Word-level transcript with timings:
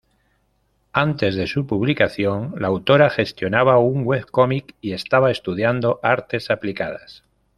Antes 0.93 1.35
de 1.35 1.45
su 1.45 1.67
publicación, 1.67 2.55
la 2.57 2.69
autora 2.69 3.11
gestionaba 3.11 3.77
un 3.77 4.03
webcómic 4.03 4.73
y 4.81 4.93
estaba 4.93 5.29
estudiando 5.29 5.99
artes 6.01 6.49
aplicadas. 6.49 7.23